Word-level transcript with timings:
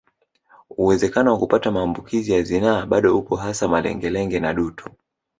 Uwezekano 0.77 1.31
wa 1.31 1.37
kupata 1.39 1.71
maambukizi 1.71 2.31
ya 2.31 2.43
zinaa 2.43 2.85
bado 2.85 3.17
upo 3.17 3.35
hasa 3.35 3.67
malengelenge 3.67 4.39
na 4.39 4.53
dutu 4.53 4.89